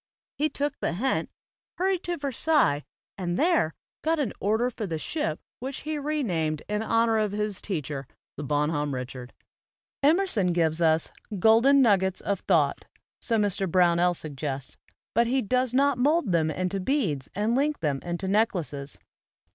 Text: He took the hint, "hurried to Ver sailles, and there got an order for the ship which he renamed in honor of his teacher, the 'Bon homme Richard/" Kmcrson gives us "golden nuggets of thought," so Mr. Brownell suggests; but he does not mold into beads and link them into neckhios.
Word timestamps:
He 0.35 0.49
took 0.49 0.79
the 0.79 0.93
hint, 0.93 1.29
"hurried 1.77 2.01
to 2.05 2.17
Ver 2.17 2.31
sailles, 2.31 2.85
and 3.19 3.37
there 3.37 3.75
got 4.01 4.17
an 4.17 4.33
order 4.39 4.71
for 4.71 4.87
the 4.87 4.97
ship 4.97 5.39
which 5.59 5.81
he 5.81 5.99
renamed 5.99 6.63
in 6.67 6.81
honor 6.81 7.19
of 7.19 7.33
his 7.33 7.61
teacher, 7.61 8.07
the 8.35 8.41
'Bon 8.43 8.71
homme 8.71 8.95
Richard/" 8.95 9.31
Kmcrson 10.03 10.53
gives 10.53 10.81
us 10.81 11.11
"golden 11.37 11.83
nuggets 11.83 12.19
of 12.21 12.39
thought," 12.39 12.85
so 13.21 13.37
Mr. 13.37 13.69
Brownell 13.69 14.15
suggests; 14.15 14.75
but 15.13 15.27
he 15.27 15.39
does 15.43 15.71
not 15.71 15.99
mold 15.99 16.33
into 16.33 16.79
beads 16.79 17.29
and 17.35 17.53
link 17.55 17.79
them 17.81 17.99
into 18.01 18.25
neckhios. 18.25 18.97